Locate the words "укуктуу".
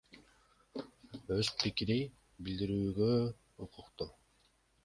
3.67-4.13